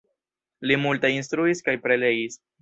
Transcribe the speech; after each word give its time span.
Li 0.71 0.77
multe 0.85 1.11
instruis 1.17 1.63
kaj 1.69 1.77
prelegis. 1.85 2.41